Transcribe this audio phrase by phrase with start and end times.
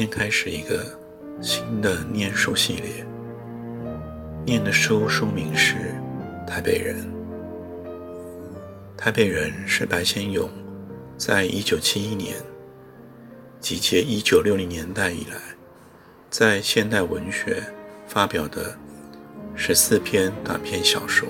[0.00, 0.98] 天开始一个
[1.42, 3.04] 新的念书系列，
[4.46, 5.74] 念的书书名是
[6.46, 6.96] 《台北人》。
[8.96, 10.48] 台北人是白先勇
[11.18, 12.34] 在一九七一年
[13.60, 15.36] 集结一九六零年代以来
[16.30, 17.62] 在现代文学
[18.08, 18.74] 发表的
[19.54, 21.28] 十四篇短篇小说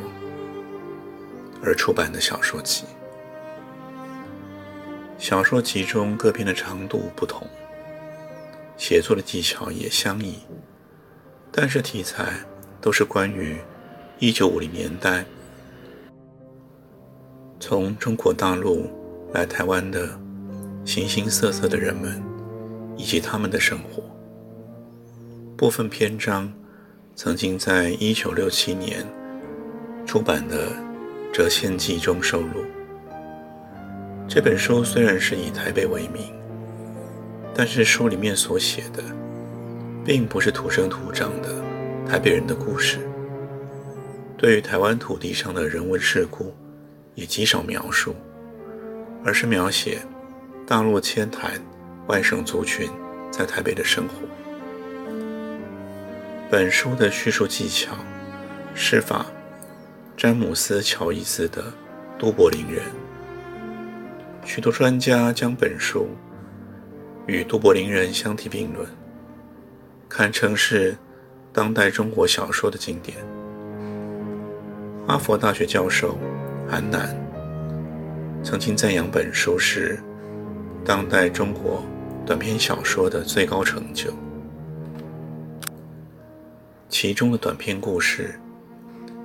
[1.61, 2.85] 而出版的小说集。
[5.19, 7.45] 小说集中各篇的长度不同。
[8.81, 10.37] 写作的技巧也相异，
[11.53, 12.33] 但是题材
[12.81, 13.59] 都是关于
[14.21, 15.23] 1950年代
[17.61, 18.89] 从中国大陆
[19.35, 20.19] 来台湾的
[20.83, 22.23] 形形色色的人们
[22.97, 24.03] 以及他们的生活。
[25.59, 26.51] 部分篇章
[27.15, 29.07] 曾经在1967年
[30.07, 30.71] 出版的
[31.35, 32.65] 《谪仙记》中收录。
[34.27, 36.40] 这本书虽然是以台北为名。
[37.55, 39.03] 但是书里面所写的，
[40.05, 41.51] 并不是土生土长的
[42.09, 42.99] 台北人的故事，
[44.39, 46.55] 对于台湾土地上的人文事故，
[47.15, 48.15] 也极少描述，
[49.25, 49.99] 而是描写
[50.67, 51.51] 大陆迁台
[52.07, 52.89] 外省族群
[53.31, 54.15] 在台北的生活。
[56.51, 57.95] 本书的叙述技巧，
[58.75, 59.27] 施法
[60.17, 61.65] 詹姆斯·乔伊斯的
[62.19, 62.83] 都柏林人，
[64.45, 66.09] 许多专家将本书。
[67.27, 68.87] 与都柏林人相提并论，
[70.09, 70.97] 堪称是
[71.53, 73.17] 当代中国小说的经典。
[75.07, 76.19] 哈佛大学教授
[76.69, 77.17] 韩南
[78.43, 79.99] 曾经赞扬本书是
[80.85, 81.85] 当代中国
[82.25, 84.13] 短篇小说的最高成就。
[86.89, 88.39] 其中的短篇故事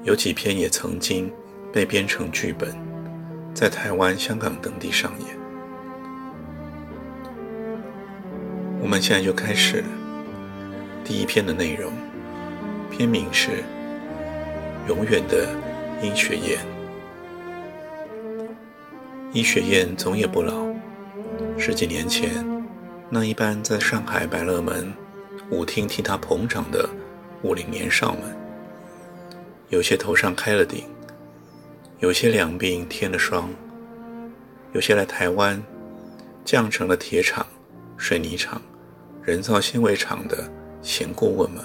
[0.04, 1.32] 有几篇也曾经
[1.74, 2.76] 被编成剧本，
[3.54, 5.45] 在台湾、香港等地上演。
[8.86, 9.84] 我们现在就开始
[11.04, 11.92] 第一篇的内容，
[12.92, 13.50] 篇名是
[14.88, 15.50] 《永远的
[16.04, 16.60] 殷雪燕》。
[19.34, 20.68] 殷雪燕总也不老。
[21.58, 22.46] 十几年前，
[23.10, 24.94] 那一般在上海百乐门
[25.50, 26.88] 舞厅替她捧场的
[27.42, 28.38] 五零年少们，
[29.70, 30.84] 有些头上开了顶，
[31.98, 33.50] 有些两鬓添了霜，
[34.74, 35.60] 有些来台湾
[36.46, 37.44] 降成了铁厂、
[37.98, 38.62] 水泥厂。
[39.26, 40.48] 人造纤维厂的
[40.84, 41.64] 闲顾问们，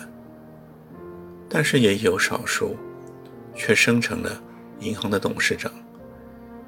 [1.46, 2.74] 但是也有少数
[3.54, 4.42] 却生成了
[4.78, 5.70] 银行的董事长、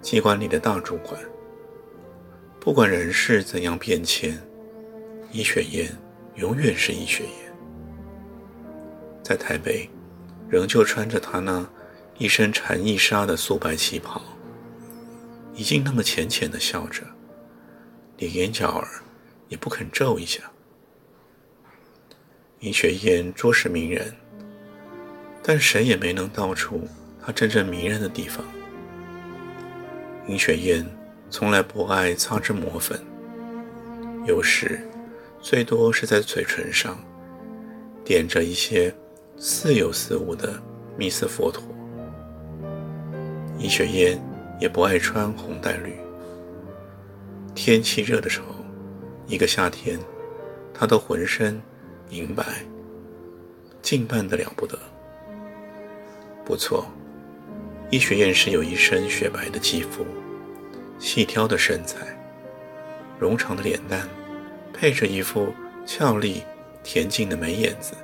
[0.02, 1.18] 机关里的大主管。
[2.60, 4.38] 不管人事怎样变迁，
[5.30, 5.90] 伊雪燕
[6.34, 7.52] 永远是伊雪燕。
[9.22, 9.88] 在台北，
[10.46, 11.66] 仍旧穿着她那
[12.18, 14.20] 一身蝉翼纱的素白旗袍，
[15.54, 17.02] 已经那么浅浅的笑着，
[18.18, 18.86] 连眼角儿
[19.48, 20.42] 也不肯皱一下。
[22.62, 24.14] 尹雪燕着实迷人，
[25.42, 26.86] 但谁也没能道出
[27.20, 28.44] 她真正迷人的地方。
[30.28, 30.86] 尹雪燕
[31.28, 33.00] 从来不爱擦脂抹粉，
[34.26, 34.80] 有时
[35.40, 36.96] 最多是在嘴唇上
[38.04, 38.94] 点着一些
[39.36, 40.54] 似有似无的
[40.96, 41.64] 蜜丝佛陀。
[43.58, 44.22] 尹雪燕
[44.60, 45.96] 也不爱穿红带绿。
[47.56, 48.54] 天气热的时候，
[49.26, 49.98] 一个夏天，
[50.72, 51.60] 她都浑身。
[52.12, 52.44] 银白，
[53.80, 54.78] 近半的了不得。
[56.44, 56.86] 不错，
[57.90, 60.04] 医学院是有一身雪白的肌肤，
[60.98, 61.96] 细挑的身材，
[63.18, 64.06] 容长的脸蛋，
[64.74, 65.54] 配着一副
[65.86, 66.42] 俏丽
[66.84, 67.94] 恬静的眉眼子。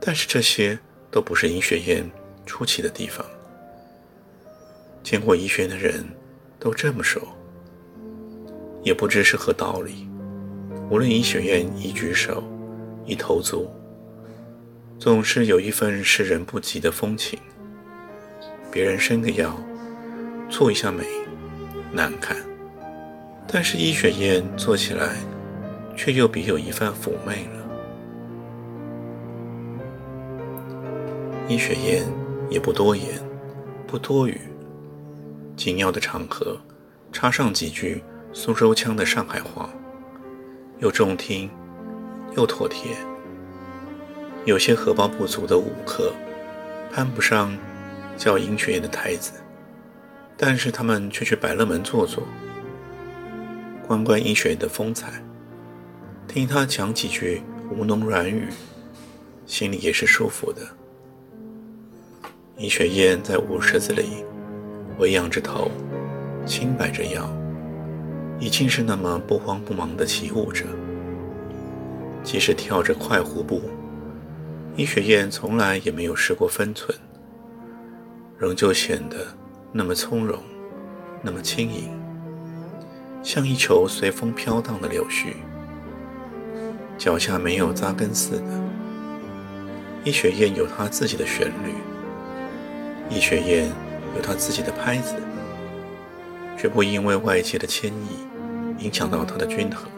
[0.00, 0.78] 但是这些
[1.10, 2.10] 都不是医学院
[2.46, 3.22] 出奇的地方。
[5.02, 6.08] 见过医学院的人
[6.58, 7.20] 都这么说，
[8.82, 10.08] 也不知是何道理。
[10.90, 12.42] 无论医学院一举手，
[13.06, 13.70] 一投足，
[14.98, 17.38] 总是有一份世人不及的风情。
[18.72, 19.56] 别人伸个腰，
[20.50, 21.04] 蹙一下眉，
[21.92, 22.36] 难看；
[23.46, 25.14] 但是医学院做起来，
[25.96, 27.60] 却又别有一番妩媚了。
[31.48, 32.04] 医学院
[32.50, 33.06] 也不多言，
[33.86, 34.40] 不多语，
[35.56, 36.58] 紧要的场合，
[37.12, 38.02] 插上几句
[38.32, 39.70] 苏州腔的上海话，
[40.80, 41.48] 又中听，
[42.36, 42.96] 又妥帖。
[44.46, 46.12] 有些荷包不足的舞客，
[46.92, 47.56] 攀不上
[48.16, 49.32] 叫银学院的台子，
[50.36, 52.24] 但是他们却去百乐门坐坐，
[53.86, 55.22] 观观医学院的风采，
[56.26, 58.48] 听他讲几句吴侬软语，
[59.46, 60.62] 心里也是舒服的。
[62.56, 64.24] 医学院在舞池子里。
[64.98, 65.70] 微仰着头，
[66.44, 67.26] 轻摆着腰，
[68.40, 70.64] 已经是那么不慌不忙地起舞着。
[72.24, 73.62] 即使跳着快活步，
[74.76, 76.92] 医学院从来也没有失过分寸，
[78.36, 79.26] 仍旧显得
[79.70, 80.42] 那么从容，
[81.22, 81.88] 那么轻盈，
[83.22, 85.34] 像一球随风飘荡的柳絮，
[86.98, 88.44] 脚下没有扎根似的。
[90.02, 91.74] 医学院有它自己的旋律，
[93.14, 93.70] 医学院。
[94.16, 95.14] 有他自己的拍子，
[96.58, 98.28] 绝不因为外界的牵引
[98.80, 99.88] 影响到他的均衡。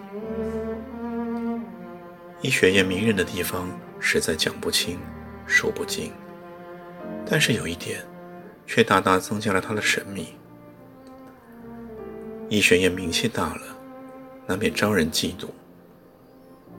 [2.40, 3.68] 医学院迷人的地方
[3.98, 4.98] 实在讲不清、
[5.46, 6.12] 说不尽，
[7.24, 8.04] 但是有一点，
[8.66, 10.34] 却大大增加了他的神秘。
[12.48, 13.62] 医学院名气大了，
[14.46, 15.46] 难免招人嫉妒。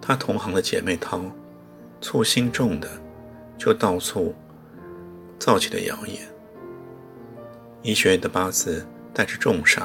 [0.01, 1.23] 他同行的姐妹淘，
[2.01, 2.89] 醋心重的，
[3.57, 4.35] 就到处
[5.39, 6.17] 造起了谣言。
[7.81, 9.83] 医学院的八字带着重煞，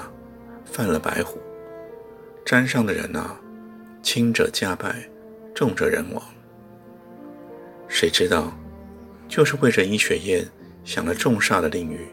[0.65, 1.39] 犯了白虎，
[2.49, 3.39] 沾上的人啊，
[4.03, 5.07] 轻者家败，
[5.55, 6.23] 重者人亡。
[7.89, 8.57] 谁知道，
[9.29, 10.49] 就是为着医雪燕
[10.83, 12.09] 想了重煞的领域。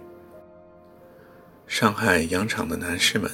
[1.67, 3.31] 上海洋场的男士们，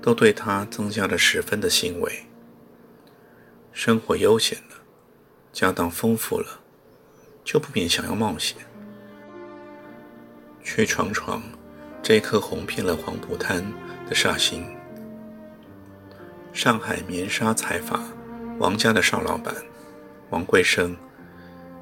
[0.00, 2.10] 都对他增加了十分的欣慰。
[3.70, 4.76] 生活悠闲了，
[5.52, 6.58] 家当丰富了，
[7.44, 8.56] 就不免想要冒险，
[10.62, 11.42] 去闯闯。
[12.02, 13.62] 这颗红遍了黄浦滩
[14.08, 14.73] 的煞星，
[16.54, 18.00] 上海棉纱裁法
[18.60, 19.52] 王家的邵老板
[20.30, 20.96] 王贵生，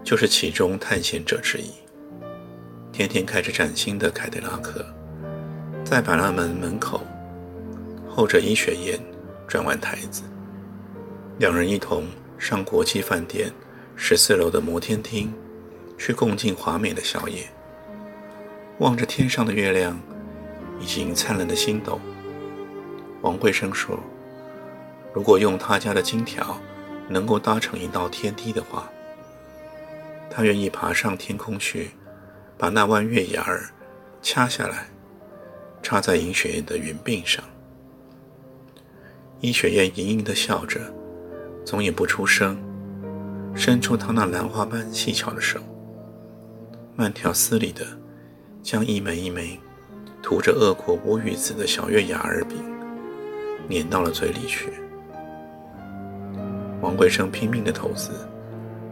[0.02, 1.70] 就是其中探险者之一。
[2.90, 4.82] 天天开着崭新的凯迪拉克，
[5.84, 7.02] 在百乐门门口
[8.08, 8.98] 候着医学院
[9.46, 10.22] 转完台子，
[11.38, 12.06] 两人一同
[12.38, 13.52] 上国际饭店
[13.94, 15.30] 十四楼的摩天厅，
[15.98, 17.46] 去共进华美的宵夜，
[18.78, 20.00] 望着天上的月亮。
[20.80, 22.00] 已经灿烂的星斗，
[23.20, 23.96] 王贵生说
[25.14, 26.58] ：“如果用他家的金条
[27.08, 28.90] 能够搭成一道天梯的话，
[30.30, 31.90] 他愿意爬上天空去，
[32.56, 33.70] 把那弯月牙儿
[34.22, 34.86] 掐下来，
[35.82, 37.44] 插在银雪燕的云鬓上。”
[39.40, 40.80] 医学院盈盈地笑着，
[41.64, 42.56] 总也不出声，
[43.54, 45.60] 伸出她那兰花般细巧的手，
[46.96, 47.84] 慢条斯理地
[48.62, 49.60] 将一枚一枚。
[50.22, 52.56] 涂着恶果乌鱼子的小月牙儿饼，
[53.68, 54.72] 粘到了嘴里去。
[56.92, 58.10] 王贵生拼命的投资，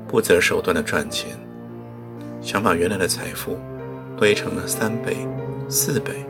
[0.08, 1.38] 不择手段的赚钱，
[2.40, 3.58] 想把原来的财富
[4.16, 5.18] 堆成了三倍、
[5.68, 6.24] 四倍，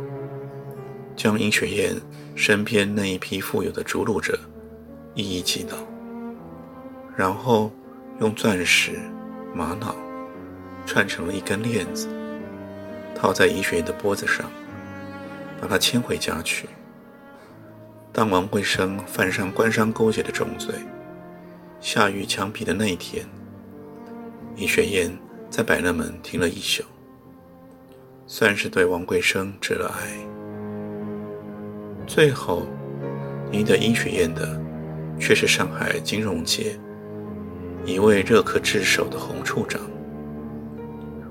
[1.14, 1.94] 将殷雪燕
[2.34, 4.36] 身边那一批富有的逐鹿者
[5.14, 5.76] 一一击倒，
[7.16, 7.70] 然后
[8.18, 8.98] 用钻石、
[9.54, 9.94] 玛瑙
[10.84, 12.08] 串成了一根链子，
[13.14, 14.50] 套在殷雪燕的脖子上。
[15.60, 16.68] 把她牵回家去。
[18.12, 20.74] 当王贵生犯上官商勾结的重罪，
[21.80, 23.24] 下狱枪毙的那一天，
[24.54, 25.10] 李雪燕
[25.48, 26.84] 在百乐门停了一宿，
[28.26, 30.10] 算是对王贵生致了哀。
[32.06, 32.66] 最后，
[33.50, 34.60] 赢得殷雪燕的，
[35.18, 36.78] 却是上海金融界
[37.86, 39.80] 一位热可炙手的洪处长。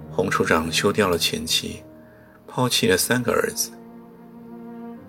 [0.09, 1.83] 洪处长休掉了前妻，
[2.47, 3.69] 抛弃了三个儿子。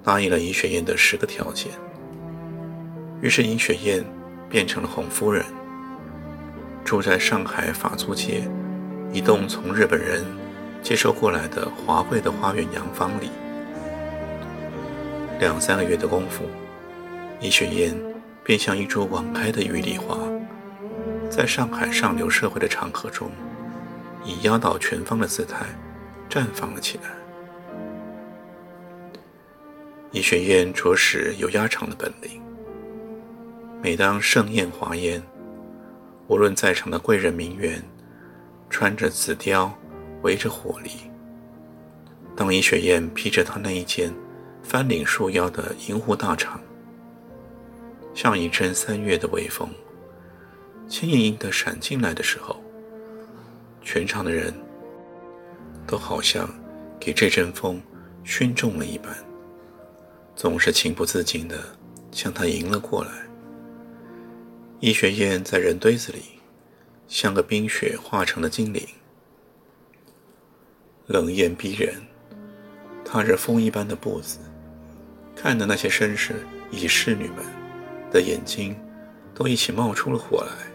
[0.03, 1.73] 答应了尹雪燕的十个条件，
[3.23, 4.05] 于是尹雪燕
[4.51, 5.45] 变成了洪夫人，
[6.85, 8.43] 住在上海法租界
[9.13, 10.25] 一栋从日本人
[10.83, 13.31] 接收过来的华贵的花园洋房里。
[15.39, 16.45] 两三个月的功夫，
[17.41, 17.95] 尹雪燕
[18.43, 20.19] 便像一株晚开的玉梨花，
[21.31, 23.31] 在上海上流社会的场合中，
[24.25, 25.65] 以压倒全方的姿态
[26.29, 27.05] 绽放了起来。
[30.11, 32.43] 医学院着实有压场的本领。
[33.83, 35.23] 每当盛宴华宴，
[36.29, 37.83] 无论在场的贵人名媛，
[38.69, 39.71] 穿着紫貂，
[40.21, 40.91] 围着火梨；
[42.37, 44.13] 当医学院披着她那一件
[44.63, 46.59] 翻领束腰的银狐大氅，
[48.15, 49.67] 像一阵三月的微风，
[50.87, 52.63] 轻盈盈地闪进来的时候，
[53.81, 54.53] 全场的人
[55.87, 56.47] 都好像
[57.01, 57.81] 给这阵风
[58.25, 59.11] 熏中了一般，
[60.37, 61.57] 总是情不自禁地
[62.13, 63.30] 向他迎了过来。
[64.81, 66.21] 医学院在人堆子里，
[67.07, 68.83] 像个冰雪化成的精灵，
[71.07, 71.97] 冷艳逼人，
[73.05, 74.39] 踏着风一般的步子，
[75.37, 77.45] 看的那些绅士以及侍女们
[78.11, 78.75] 的眼睛
[79.35, 80.67] 都一起冒出了火来。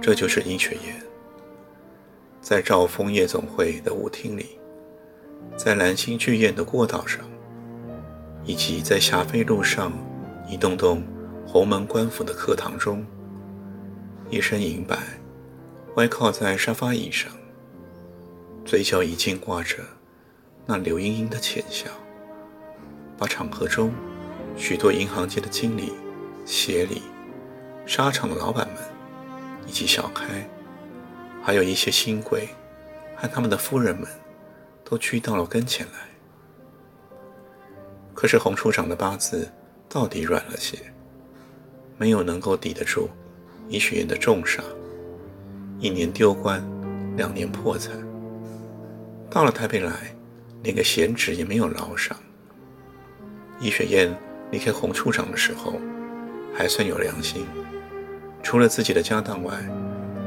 [0.00, 0.98] 这就是医学院。
[2.40, 4.58] 在兆丰夜总会的舞厅里，
[5.58, 7.20] 在蓝星剧院的过道上，
[8.46, 9.92] 以及在霞飞路上
[10.48, 11.02] 一栋栋
[11.52, 13.04] 红门官府的课堂中，
[14.30, 14.96] 一身银白，
[15.96, 17.30] 歪靠在沙发椅上，
[18.64, 19.76] 嘴角已经挂着
[20.64, 21.90] 那柳莺莺的浅笑，
[23.18, 23.92] 把场合中
[24.56, 25.92] 许多银行界的经理、
[26.46, 27.02] 协理、
[27.84, 28.78] 沙场的老板们
[29.66, 30.48] 以及小开。
[31.42, 32.48] 还有一些新贵
[33.14, 34.08] 和他们的夫人们，
[34.82, 35.98] 都聚到了跟前来。
[38.14, 39.52] 可是洪处长的八字
[39.86, 40.78] 到底软了些，
[42.02, 43.08] 没有能够抵得住
[43.68, 44.64] 医学院的重赏，
[45.78, 46.60] 一年丢官，
[47.16, 47.92] 两年破产。
[49.30, 50.12] 到了台北来，
[50.64, 52.16] 连个闲职也没有捞上。
[53.60, 54.12] 医学院
[54.50, 55.74] 离开洪处长的时候，
[56.52, 57.46] 还算有良心，
[58.42, 59.54] 除了自己的家当外。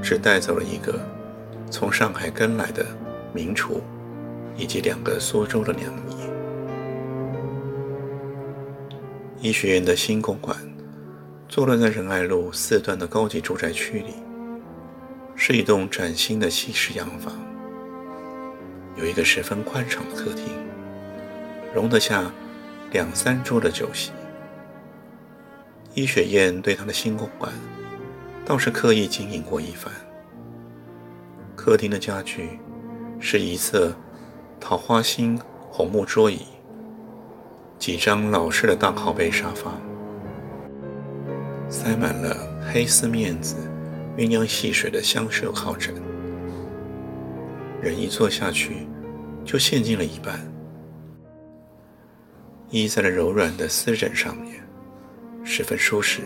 [0.02, 0.98] 只带走了一个
[1.70, 2.86] 从上海跟来的
[3.34, 3.82] 名厨，
[4.56, 6.16] 以及两个苏州的娘姨。
[9.42, 10.56] 医学院的新公馆
[11.56, 14.16] 坐落在仁爱路四段的高级住宅区里，
[15.38, 17.34] 是一栋崭新的西式洋房，
[18.98, 20.50] 有一个十分宽敞的客厅，
[21.74, 22.30] 容得下
[22.92, 24.12] 两三桌的酒席。
[25.94, 27.50] 伊雪燕对他的新公馆。
[28.44, 29.94] 倒是刻意经营过一番。
[31.56, 32.60] 客厅的家具
[33.18, 33.96] 是一侧
[34.60, 35.40] 桃花心
[35.72, 36.42] 红木桌椅，
[37.80, 39.72] 几张老式的大靠背沙发，
[41.70, 42.36] 塞满了
[42.72, 43.56] 黑丝面子、
[44.18, 45.94] 鸳鸯戏水的香麝靠枕，
[47.82, 48.88] 人一坐下去
[49.44, 50.40] 就陷进了一半，
[52.70, 54.64] 依在了柔软的丝枕上面，
[55.44, 56.22] 十分舒适。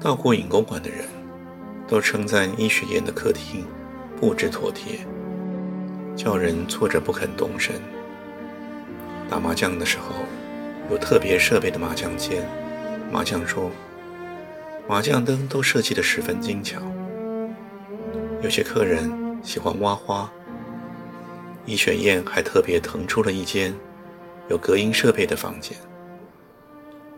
[0.00, 1.00] 到过影公馆的人，
[1.86, 3.66] 都称赞医学院的客厅
[4.20, 5.00] 布置妥帖，
[6.16, 7.74] 叫人坐着不肯动身。
[9.28, 10.14] 打麻将的时候，
[10.90, 12.42] 有特别设备的麻将间、
[13.12, 13.70] 麻将桌，
[14.88, 16.80] 麻将灯都设计得十分精巧。
[18.42, 20.32] 有些客人喜欢挖花，
[21.66, 23.74] 医学院还特别腾出了一间
[24.48, 25.76] 有隔音设备的房间，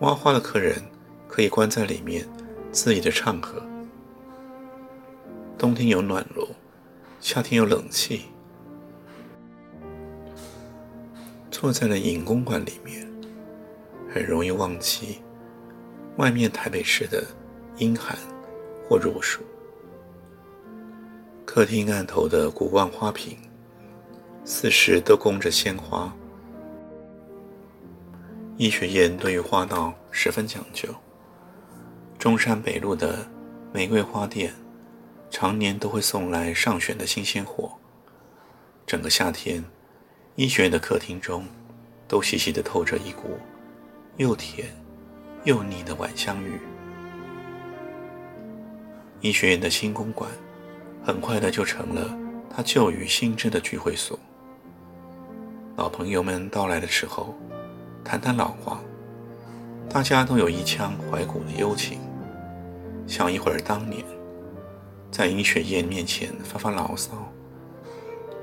[0.01, 0.83] 挖花的客人
[1.29, 2.27] 可以关在里面。
[2.73, 3.61] 恣意的唱和，
[5.59, 6.47] 冬天有暖炉，
[7.21, 8.27] 夏天有冷气。
[11.51, 13.05] 坐在了影公馆里面，
[14.15, 15.19] 很容易忘记
[16.17, 17.25] 外面台北市的
[17.81, 18.15] 阴寒
[18.87, 19.41] 或弱暑。
[21.47, 23.39] 客厅案头的古罐花瓶，
[24.45, 26.15] 四时都供着鲜花。
[28.59, 30.89] 医学院对于花道十分讲究。
[32.19, 33.27] 中山北路的
[33.73, 34.53] 玫瑰花店，
[35.31, 37.73] 常年都会送来上选的新鲜货。
[38.87, 39.65] 整个夏天，
[40.35, 41.47] 医学院的客厅中，
[42.07, 43.39] 都细细的透着一股
[44.19, 44.69] 又甜
[45.45, 46.61] 又腻的晚香玉。
[49.21, 50.31] 医学院的新公馆，
[51.05, 52.17] 很快的就成了
[52.49, 54.19] 他旧与新知的聚会所。
[55.77, 57.35] 老朋友们到来的时候，
[58.03, 58.81] 谈谈老话，
[59.91, 61.99] 大家都有一腔怀古的幽情。
[63.07, 64.03] 想一会儿当年，
[65.11, 67.13] 在医学院面前发发牢骚，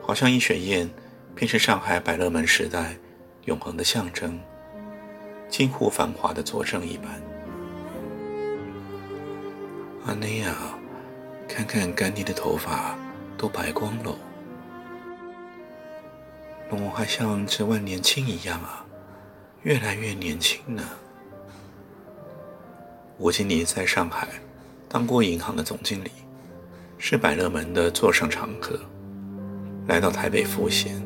[0.01, 0.87] 好像医学院
[1.33, 2.95] 便是上海百乐门时代
[3.45, 4.39] 永恒的象征，
[5.49, 7.19] 近乎繁华的佐证一般。
[10.07, 10.55] 阿内亚，
[11.49, 12.97] 看看干爹的头发
[13.37, 14.17] 都白光了，
[16.71, 18.85] 我还像这万年青一样啊，
[19.63, 20.81] 越来越年轻呢。
[23.17, 24.29] 吴经理在上海。
[24.89, 26.09] 当过银行的总经理，
[26.97, 28.79] 是百乐门的座上常客。
[29.87, 31.05] 来到台北赋闲，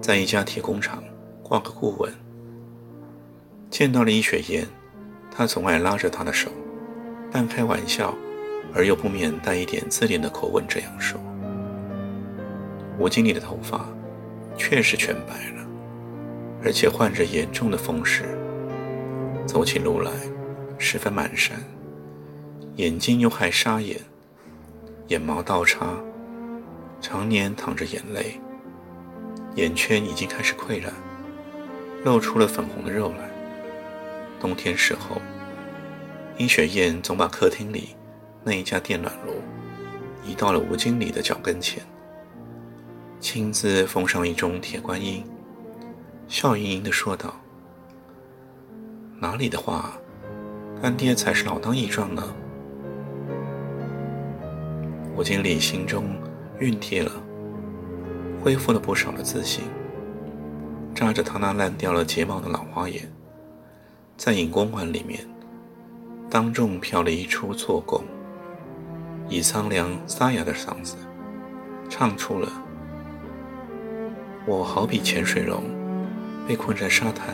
[0.00, 1.00] 在一家铁工厂
[1.44, 2.12] 挂个顾问，
[3.70, 4.66] 见到了医学院，
[5.30, 6.50] 他总爱拉着他的手，
[7.36, 8.14] 半开玩笑，
[8.72, 11.20] 而又不免带一点自恋的口吻这样说
[12.98, 13.86] ：“吴经理的头发
[14.56, 15.68] 确实全白了，
[16.64, 18.24] 而且患着严重的风湿，
[19.44, 20.10] 走起路来
[20.78, 21.50] 十分蹒跚。”
[22.76, 24.00] 眼睛又害沙眼，
[25.08, 25.94] 眼毛倒插，
[27.02, 28.40] 常年淌着眼泪，
[29.56, 30.90] 眼圈已经开始溃烂，
[32.02, 33.28] 露出了粉红的肉来。
[34.40, 35.20] 冬天时候，
[36.38, 37.96] 殷雪燕总把客厅里
[38.44, 39.32] 那一家电暖炉
[40.22, 41.82] 移到了吴经理的脚跟前，
[43.20, 45.24] 亲自奉上一盅铁观音，
[46.28, 47.34] 笑盈盈地说道
[49.18, 49.96] ：“哪里的话，
[50.82, 52.22] 干爹才是老当益壮呢。”
[55.16, 56.04] 吴经理心中
[56.60, 57.10] 熨帖了，
[58.42, 59.64] 恢复了不少的自信，
[60.94, 63.10] 扎着他那烂掉了睫毛的老花眼。
[64.18, 65.26] 在影公馆里面，
[66.28, 68.02] 当众飘了一出错供，
[69.28, 70.96] 以苍凉沙哑的嗓子，
[71.88, 72.50] 唱出了
[74.44, 75.62] “我好比潜水龙，
[76.46, 77.28] 被困在沙滩”。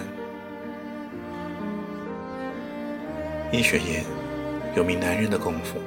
[3.50, 4.04] 易雪燕
[4.76, 5.78] 有名男人的功夫，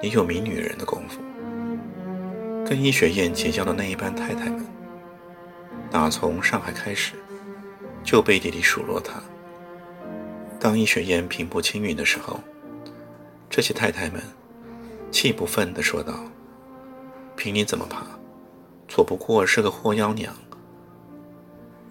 [0.00, 1.20] 也有名女人的功夫。
[2.66, 4.64] 跟易雪燕结交的那一班太太们，
[5.90, 7.12] 打从上海开始，
[8.02, 9.22] 就背地里数落她。
[10.62, 12.38] 当易雪燕平步青云的时候，
[13.50, 14.22] 这些太太们
[15.10, 16.20] 气不愤地说道
[17.34, 18.06] ：“凭你怎么爬，
[18.86, 20.32] 错不过是个祸妖娘。”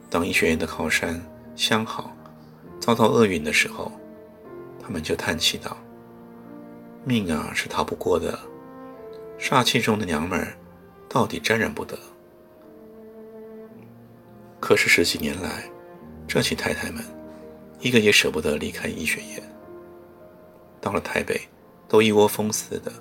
[0.10, 1.22] 当易雪燕的靠山
[1.54, 2.16] 相好
[2.80, 3.92] 遭到厄运的时候，
[4.82, 5.75] 他们就叹气道
[7.04, 8.40] ：“命啊，是逃不过的，
[9.38, 10.56] 煞气中的娘们儿
[11.10, 12.00] 到底沾染不得。”
[14.62, 15.70] 可是十几年来，
[16.25, 17.04] 这些太太们。
[17.81, 19.43] 一个也舍不得离开医学院。
[20.79, 21.41] 到了台北，
[21.88, 22.91] 都一窝蜂似的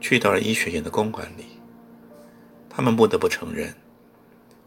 [0.00, 1.44] 去到了医学院的公馆里。
[2.70, 3.74] 他们不得不承认，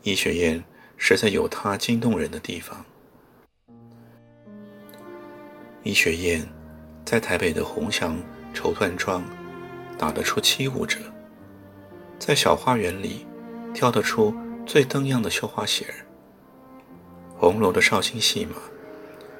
[0.03, 0.63] 医学院
[0.97, 2.85] 实在有她惊动人的地方。
[5.83, 6.47] 医学院
[7.03, 8.17] 在台北的红墙
[8.53, 9.23] 绸缎庄
[9.97, 10.99] 打得出七五折，
[12.19, 13.25] 在小花园里
[13.73, 16.05] 跳得出最登样的绣花鞋儿，
[17.37, 18.55] 红楼的绍兴戏码。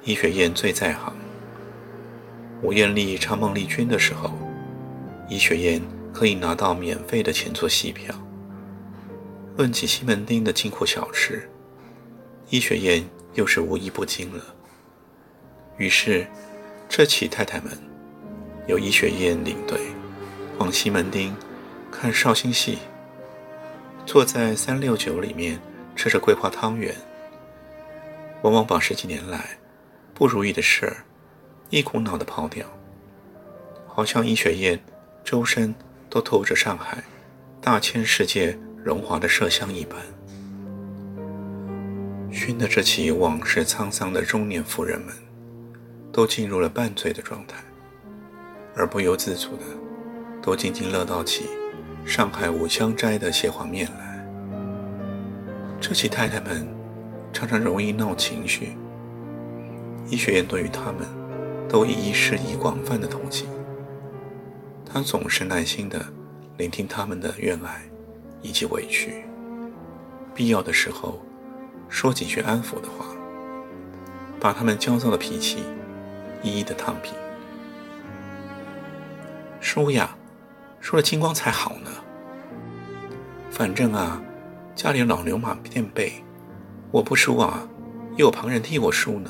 [0.05, 1.15] 易雪燕最在行。
[2.61, 4.31] 吴艳丽唱孟丽君的时候，
[5.27, 5.81] 易雪燕
[6.13, 8.13] 可以拿到免费的前座戏票。
[9.57, 11.49] 论起西门町的金库小吃，
[12.51, 14.43] 易雪燕又是无一不精了。
[15.77, 16.27] 于是，
[16.87, 17.71] 这起太太们
[18.67, 19.79] 由易雪燕领队，
[20.59, 21.35] 往西门町
[21.91, 22.77] 看绍兴戏，
[24.05, 25.59] 坐在三六九里面
[25.95, 26.93] 吃着桂花汤圆，
[28.43, 29.57] 往往把十几年来。
[30.15, 31.03] 不如意的事儿，
[31.69, 32.65] 一股脑的抛掉，
[33.85, 34.81] 好像易雪燕
[35.25, 35.75] 周身
[36.09, 37.03] 都透着上海
[37.59, 39.99] 大千世界荣华的麝香一般。
[42.31, 45.13] 熏得这起往事沧桑的中年妇人们，
[46.13, 47.57] 都进入了半醉的状态，
[48.73, 49.63] 而不由自主的，
[50.41, 51.49] 都津津乐道起
[52.05, 54.25] 上海五香斋的蟹黄面来。
[55.81, 56.65] 这起太太们
[57.33, 58.77] 常常容易闹情绪。
[60.07, 61.07] 医学院对于他们，
[61.67, 63.47] 都一一施以广泛的同情。
[64.85, 66.05] 他总是耐心地
[66.57, 67.81] 聆听他们的怨爱
[68.41, 69.25] 以及委屈，
[70.33, 71.19] 必要的时候
[71.89, 73.05] 说几句安抚的话，
[74.39, 75.63] 把他们焦躁的脾气
[76.41, 77.13] 一一的烫平。
[79.59, 80.15] 输呀，
[80.79, 81.89] 输了金光才好呢。
[83.49, 84.21] 反正啊，
[84.75, 86.23] 家里老牛马垫背，
[86.91, 87.67] 我不输啊，
[88.17, 89.29] 又有旁人替我输呢。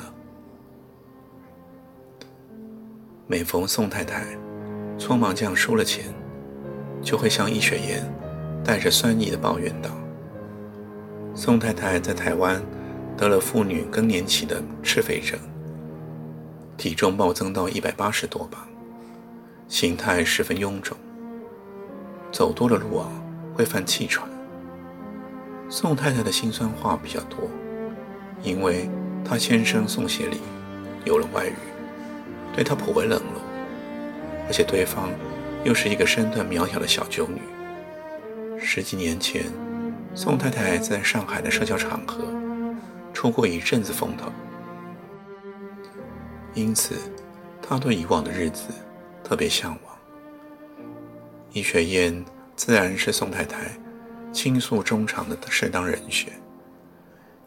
[3.28, 4.24] 每逢宋太太
[4.96, 6.04] 匆忙将输了钱，
[7.02, 8.08] 就会向易雪燕
[8.64, 9.90] 带着酸意的抱怨道
[11.34, 12.62] ：“宋太太在台湾
[13.16, 15.36] 得了妇女更年期的赤肥症，
[16.76, 18.60] 体重暴增到一百八十多磅，
[19.66, 20.96] 形态十分臃肿，
[22.30, 23.08] 走多了路啊
[23.56, 24.28] 会犯气喘。”
[25.68, 27.50] 宋太太的心酸话比较多，
[28.44, 28.88] 因为
[29.24, 30.38] 她先生宋协理
[31.04, 31.75] 有了外遇。
[32.56, 33.42] 对他颇为冷落，
[34.46, 35.10] 而且对方
[35.62, 37.38] 又是一个身段渺小的小酒女。
[38.58, 39.44] 十几年前，
[40.14, 42.24] 宋太太在上海的社交场合
[43.12, 44.32] 出过一阵子风头，
[46.54, 46.94] 因此
[47.60, 48.68] 她对以往的日子
[49.22, 49.94] 特别向往。
[51.52, 52.24] 易雪燕
[52.56, 53.78] 自然是宋太太
[54.32, 56.32] 倾诉衷肠的适当人选，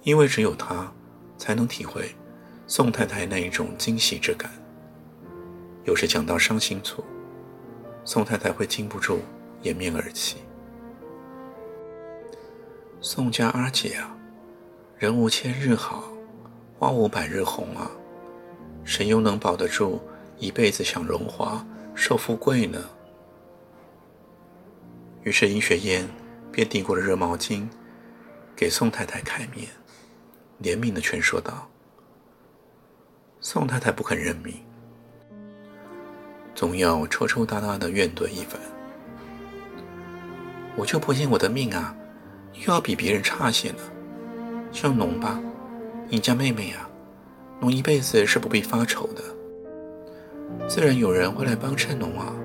[0.03, 0.91] 因为只有她
[1.35, 2.15] 才能体会
[2.67, 4.51] 宋太太那一种惊喜之感。
[5.89, 7.03] 有时讲到伤心处，
[8.05, 9.21] 宋太太会禁不住
[9.63, 10.37] 掩面而泣。
[13.01, 14.15] 宋家阿姐啊，
[14.99, 16.03] 人无千日好，
[16.77, 17.89] 花无百日红啊，
[18.83, 19.99] 谁又能保得住
[20.37, 22.79] 一辈子享荣华、受富贵呢？
[25.23, 26.07] 于是殷雪燕
[26.51, 27.67] 便递过了热毛巾
[28.55, 29.67] 给宋太太开面，
[30.61, 31.67] 怜悯的劝说道
[33.41, 34.53] ：“宋太太不肯认命，
[36.59, 38.59] 总要抽抽搭搭的怨怼一番。
[40.75, 41.95] 我就不信我的命啊，
[42.53, 43.77] 又要比别人差些呢。
[44.69, 45.39] 像侬吧，
[46.09, 46.89] 你家妹妹啊，
[47.61, 49.23] 侬一辈子是不必发愁的，
[50.67, 52.35] 自然有人会来帮衬侬啊。”